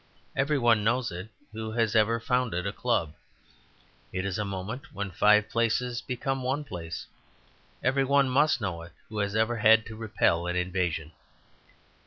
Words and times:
Every 0.35 0.57
one 0.57 0.83
knows 0.83 1.11
it 1.11 1.29
who 1.53 1.73
has 1.73 1.95
ever 1.95 2.19
founded 2.19 2.65
a 2.65 2.73
club. 2.73 3.13
It 4.11 4.25
is 4.25 4.39
a 4.39 4.43
moment 4.43 4.91
when 4.95 5.11
five 5.11 5.47
places 5.47 6.01
become 6.01 6.41
one 6.41 6.63
place. 6.63 7.05
Every 7.83 8.03
one 8.03 8.27
must 8.27 8.61
know 8.61 8.81
it 8.81 8.93
who 9.09 9.19
has 9.19 9.35
ever 9.35 9.57
had 9.57 9.85
to 9.85 9.95
repel 9.95 10.47
an 10.47 10.55
invasion. 10.55 11.11